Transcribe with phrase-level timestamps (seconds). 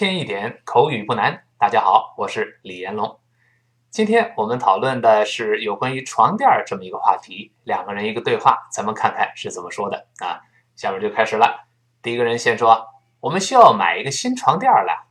[0.00, 1.44] 一天一点口语不难。
[1.58, 3.20] 大家好，我是李延龙。
[3.90, 10.40] 今天我们讨论的是有关于床垫这么一个话题，两个人一个对话，咱们看看是怎么说的啊。
[10.74, 11.66] 下面就开始了。
[12.00, 12.86] 第一个人先说
[13.20, 15.06] ：“我们需要买一个新床垫了。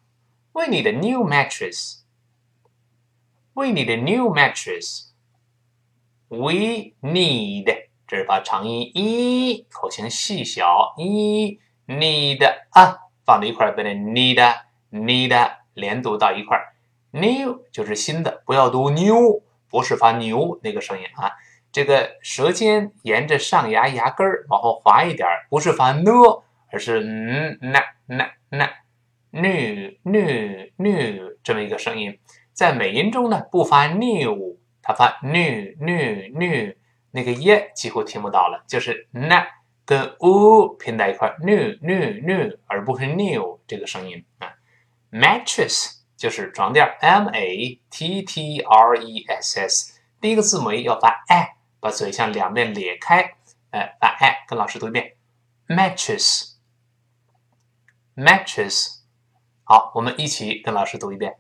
[0.54, 2.00] ”We need new mattress.
[3.54, 5.10] We need new mattress.
[6.30, 13.02] We need 这是把长音一口型细小一 need 啊。
[13.24, 14.42] 放在一块儿，变成 need
[14.92, 16.74] need 连读到一块儿
[17.12, 21.32] ，new 就是新的，不要读 new，不是发牛那个声音啊。
[21.72, 26.06] 这个舌尖沿着上牙牙根儿往后滑一点，不是发 n，
[26.72, 27.76] 而是嗯 n
[28.08, 28.70] n n
[29.32, 32.20] new new new 这么一个声音。
[32.54, 36.74] 在美音中呢，不发 new，它发 new new new，
[37.12, 39.30] 那个耶几乎听不到了，就是 n。
[39.86, 44.49] 跟 u 拼在一块，new new new，而不是 new 这个声音啊。
[45.12, 53.36] Mattress 就是床垫，m a t t r e s s，第一个字母要发 i，把嘴向两边咧开，
[53.72, 55.16] 哎，把 i 跟老师读一遍
[55.68, 56.56] ，mattress
[58.16, 59.00] mattress。
[59.64, 61.38] 好，我们一起跟老师读一遍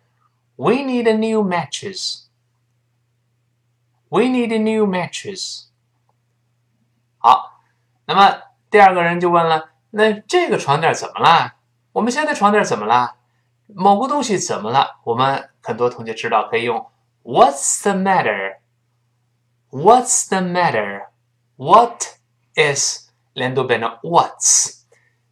[0.56, 2.26] ，We need a new mattress。
[4.10, 5.66] We need a new mattress。
[7.18, 7.58] 好。
[8.06, 11.58] 那么第二个人就问了：“那这个床垫怎么了？
[11.92, 13.18] 我们现在床垫怎么了？
[13.76, 16.90] 某个东西怎么了？”我们很多同学知道可以用
[17.24, 22.04] "What's the matter?"，"What's the matter?"，"What
[22.56, 24.80] is" 连读变成 "What's"。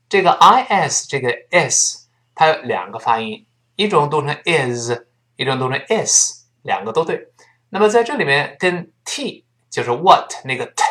[0.09, 0.38] 这个
[0.69, 4.91] is 这个 is 它有两个发音，一种读成 is，
[5.35, 7.31] 一种读成 is，两个都对。
[7.69, 10.83] 那么在这里面跟 t 就是 what 那个 t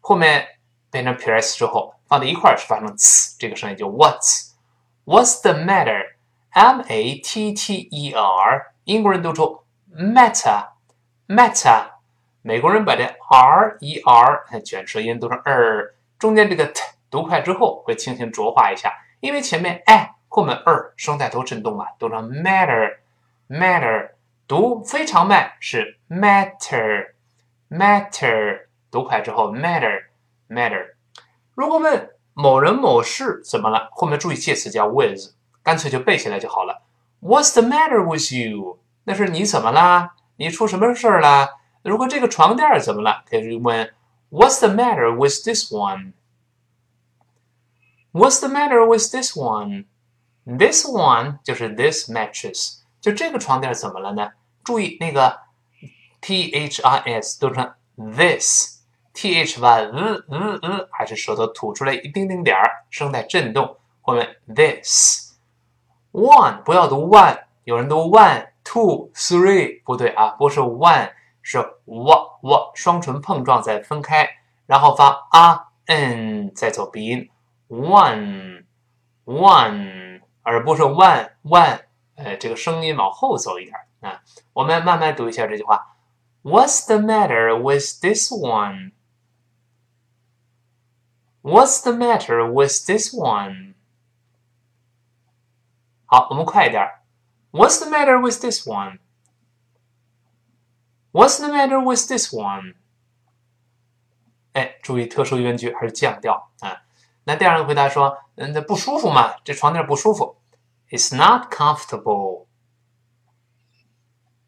[0.00, 0.48] 后面。
[0.92, 4.50] 变成 ps 之后放在一块儿是发生 ts 这个声音，就 what's
[5.06, 6.02] what's the matter?"
[6.52, 9.64] M A T T E R，英国人读出
[9.96, 11.86] matter，matter，
[12.42, 24.10] 美国人把这 R E R 卷舌音读成 r，中间这个 t 读快之后会轻轻浊化一下，因为前面 a 后面 r 声带都震动嘛，读成 matter，matter，
[24.46, 30.96] 读非常慢是 matter，matter，读快之后 matter，matter。
[31.54, 35.32] 如果问某人某事怎么了，后面注意介词叫 with。
[35.62, 36.82] 干脆就背下来就好了。
[37.20, 38.78] What's the matter with you？
[39.04, 40.14] 那是你怎么啦？
[40.36, 41.50] 你出什么事儿啦？
[41.82, 43.92] 如果这个床垫怎么了，可以问
[44.30, 45.72] What's the matter with this
[48.12, 54.32] one？What's the matter with this one？This one 就是 this mattress，就这个床垫怎么了呢？
[54.64, 55.40] 注意那个
[56.20, 58.80] t h i s 读成 this。
[59.14, 63.76] t h 吧嗯嗯嗯，还是舌头吐出来一丁丁点儿，声带震动。
[64.00, 65.31] 后面 this
[66.12, 71.10] one 不要读 one，有人读 one two three 不对啊，不是 one，
[71.42, 74.28] 是 w w 双唇碰撞再分开，
[74.66, 77.28] 然后发啊 n 再走鼻音
[77.68, 78.64] one
[79.24, 81.80] one，而不是 one one，
[82.16, 84.22] 呃，这个声音往后走一点啊。
[84.52, 85.96] 我们慢慢读一下这句话
[86.42, 88.30] ：What's the matter with this
[91.42, 93.71] one？What's the matter with this one？
[96.11, 96.83] 好，我们快一点。
[97.51, 98.67] What's the matter with this
[101.11, 102.75] one？What's the matter with this one？
[104.53, 106.83] 哎，注意特殊语句还是降调啊。
[107.25, 110.41] 那第二个回答说，嗯，这不舒服嘛，这床垫不舒服。
[110.89, 112.47] It's not comfortable.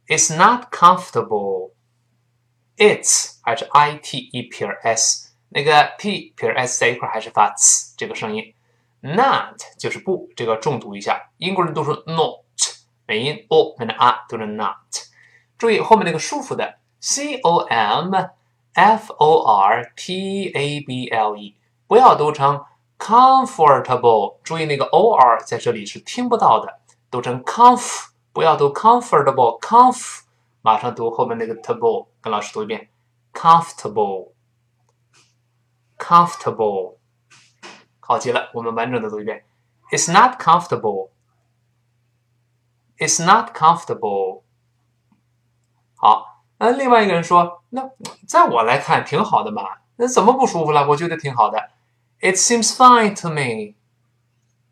[0.08, 1.74] It's not comfortable.
[2.78, 5.30] It's 还是 i t e 撇 s。
[5.50, 8.54] 那个 p 撇 s 在一块还是发 ts 这个声音
[9.04, 11.30] ，not 就是不，这个重读一下。
[11.38, 12.42] 英国人都说 not，
[13.06, 14.76] 美音 o 变成 a 读成 not。
[15.58, 18.14] 注意后面那个舒服的 c o m
[18.74, 21.56] f o r t a b l e，
[21.88, 22.64] 不要读成
[22.98, 24.38] comfortable。
[24.44, 26.80] 注意那个 o r 在这里是听不到的，
[27.12, 30.22] 读成 comf，不要读 comfortable，comf，
[30.62, 32.90] 马上读后面那个 table，跟老师读一遍
[33.34, 34.30] comfortable。
[38.04, 39.46] comfortable，好极了，我们完整的读一遍。
[39.92, 41.10] It's not comfortable.
[42.98, 44.44] It's not comfortable.
[45.96, 47.90] 好，那另外一个人说，那
[48.28, 49.64] 在我来看挺好的嘛，
[49.96, 50.88] 那怎么不舒服了？
[50.88, 51.72] 我觉得挺好的。
[52.20, 53.76] It seems fine to me.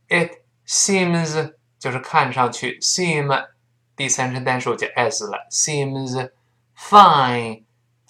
[0.09, 3.47] It seems 就是看上去，seem
[3.95, 6.31] 第三人称单数加 s 了，seems
[6.77, 7.63] fine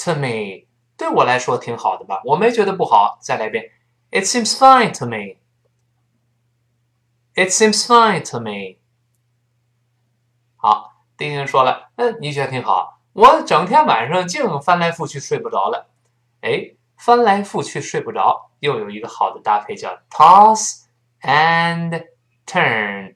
[0.04, 0.68] to me。
[0.98, 3.20] 对我来说挺好的吧，我没觉得不好。
[3.22, 3.72] 再来一遍
[4.13, 5.39] ，It seems fine to me.
[7.35, 8.77] It seems fine to me.
[10.57, 13.01] 好，丁丁说了，嗯，你觉得挺好。
[13.15, 15.91] 我整天晚上净翻来覆去睡不着了。
[16.43, 20.85] 哎，翻来覆去睡不着，又有一个好的搭配叫 toss
[21.23, 22.07] and
[22.47, 23.15] turn。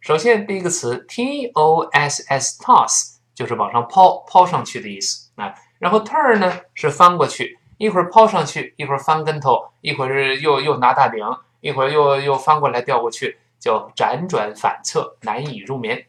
[0.00, 5.54] 首先第一个词 t o s s toss 就是往上抛，抛上去的意思啊。
[5.78, 11.22] 然后 turn 呢是翻过去，一会儿抛上去，一会儿翻跟头，一会儿又又拿大顶，
[11.60, 16.06] 一会儿又又翻过来掉过去，叫辗转反侧，难以入眠。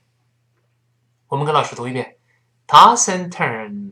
[1.27, 2.15] 我们跟老师读一遍。
[2.65, 3.91] toss and turn,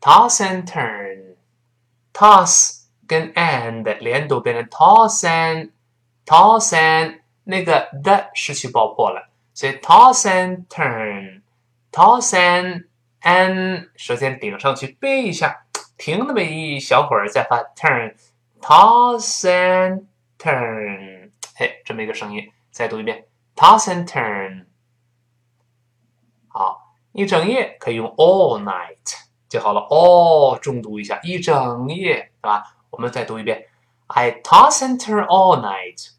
[0.00, 1.34] toss and turn,
[2.12, 5.72] toss 跟 and 连读变成 toss and
[6.24, 11.42] toss and 那个的失去爆破了，所以 toss and turn,
[11.90, 12.86] toss and
[13.22, 15.63] and 首先顶上去背一下，
[15.96, 18.14] 停那么一小会儿再发 turn,
[18.60, 20.06] toss and
[20.38, 24.66] turn，哎，这么一个声音，再读一遍 toss and turn，
[26.48, 26.82] 好。
[27.16, 29.14] 一整夜可以用 all night
[29.48, 32.76] 就好了，all 重读一下，一整夜，对吧？
[32.90, 33.68] 我们再读一遍
[34.08, 36.10] ，I toss and turn all night.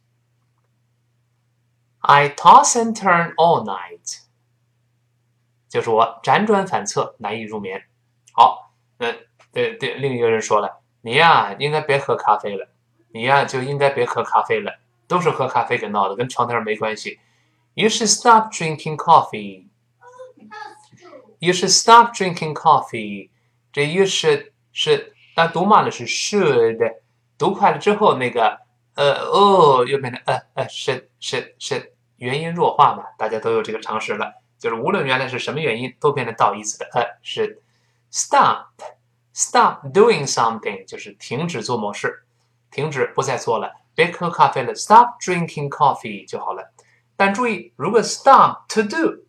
[2.00, 4.20] I toss and turn all night，
[5.68, 7.84] 就是我辗转反侧，难以入眠。
[8.32, 9.08] 好，那
[9.56, 12.68] 对对，另一个人说了，你呀，应该别喝咖啡了，
[13.14, 17.22] 你呀就应该别喝咖啡了，都是喝咖啡给闹的，跟床单没关系。
[17.74, 19.68] You should stop drinking coffee.
[21.40, 23.30] You should stop drinking coffee。
[23.72, 26.98] 这 you should 是，那读慢了是 should，
[27.38, 28.60] 读快了之后那个
[28.96, 37.58] 呃哦又变成呃呃 should should should 元音弱化嘛，大家都有这个常识了，就是无论原来是什么原因，都变成倒意思的呃 should
[38.12, 38.68] stop
[39.36, 42.24] stop doing something 就是停止做某事，
[42.72, 46.72] 停止不再做了，别喝咖啡了，stop drinking coffee 就好了。
[47.16, 49.26] 但注意，如果 stop to do。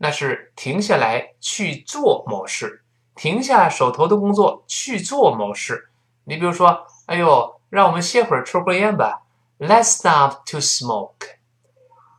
[0.00, 2.84] 那是停下来去做某事，
[3.16, 5.90] 停下手头的工作去做某事。
[6.22, 9.22] 你比如说，哎呦，让我们歇会儿抽根烟吧。
[9.58, 11.38] Let's stop to smoke.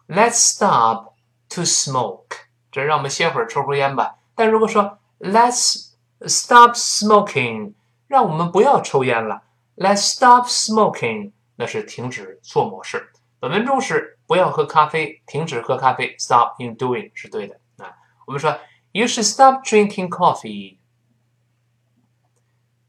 [0.09, 1.13] Let's stop
[1.51, 2.35] to smoke.
[2.69, 4.17] 这让我们歇会儿抽根烟吧。
[4.35, 5.88] 但如果说 Let's
[6.27, 7.73] stop smoking，
[8.07, 9.43] 让我们不要抽烟了。
[9.75, 13.11] Let's stop smoking，那是停止做某事。
[13.39, 16.15] 本文中是不要喝咖啡，停止喝咖啡。
[16.17, 17.59] Stop in doing 是对的。
[17.77, 17.95] 啊
[18.27, 18.59] 我们说
[18.91, 20.79] ，You should stop drinking coffee。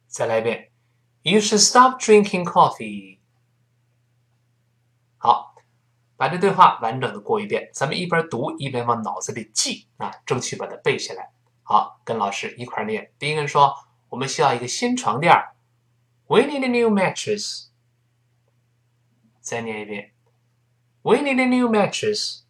[0.09, 0.73] 再来一遍
[1.23, 3.21] ，You should stop drinking coffee。
[5.19, 5.55] 好，
[6.17, 11.31] 把这对话完整的过一遍，咱们一边读一边往脑子里记啊，争取把它背下来。
[11.71, 13.13] 好，跟老师一块念。
[13.17, 13.77] 第一个人说，
[14.09, 15.33] 我们需要一个新床垫
[16.27, 17.69] ，We need a new mattress。
[19.41, 20.13] 再念一遍
[21.03, 22.41] ，We need a new mattress。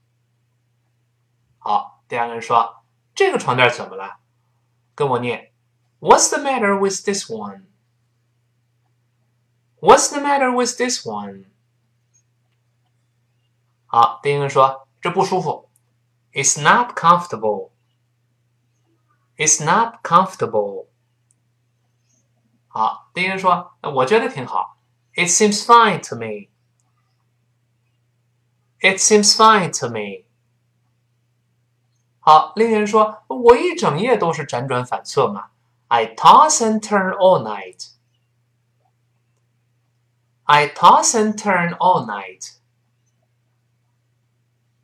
[1.58, 2.82] 好，第二个人说。
[3.14, 4.20] 这个床垫怎么了？
[4.94, 5.52] 跟我念
[5.98, 7.66] ，What's the matter with this one?
[9.80, 11.44] What's the matter with this one?
[13.84, 15.68] 好，丁英说这不舒服
[16.32, 17.69] ，It's not comfortable.
[19.39, 20.87] It's not comfortable.
[22.67, 24.77] 好，丁英说我觉得挺好，
[25.13, 26.49] It seems fine to me.
[28.79, 30.25] It seems fine to me.
[32.19, 35.49] 好，另一人说：“我一整夜都是辗转反侧嘛。”
[35.87, 37.91] I toss and turn all night.
[40.43, 42.55] I toss and turn all night.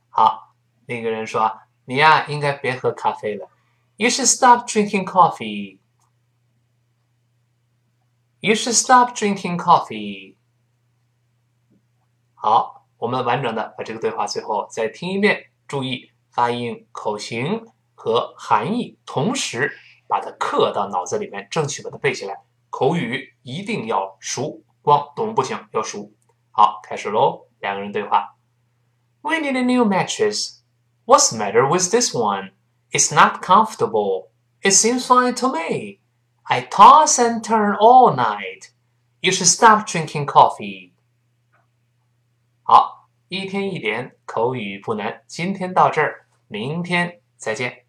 [0.10, 0.54] 好，
[0.86, 3.50] 另一个人说：“你呀，应该别喝咖啡了。”
[3.97, 5.81] You should stop drinking coffee.
[8.41, 10.37] You should stop drinking coffee.
[12.35, 16.11] 好，我们完整的把这个对话最后再听一遍，注意。
[16.29, 19.73] 发音、口型和含义同时
[20.07, 22.43] 把它刻到脑子里面，争取把它背起来。
[22.69, 26.13] 口语一定要熟，光懂不行，要熟。
[26.51, 28.37] 好，开始喽，两个人对话。
[29.23, 30.59] We need a new mattress.
[31.07, 32.53] What's the matter with this one?
[32.92, 34.30] It's not comfortable.
[34.62, 36.00] It seems fine to me.
[36.44, 38.72] I toss and turn all night.
[39.22, 40.92] You should stop drinking coffee.
[42.64, 45.24] 好，一天一点口语不难。
[45.28, 46.26] 今天到这儿。
[46.48, 47.85] 明天再见。